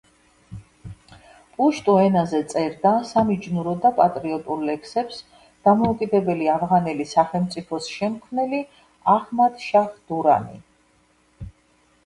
[1.55, 5.19] პუშტუ ენაზე წერდა სამიჯნურო და პატრიოტულ ლექსებს
[5.69, 8.63] დამოუკიდებელი ავღანელი სახელმწიფოს შემქმნელი
[9.17, 10.59] აჰმად-შაჰ დურანი.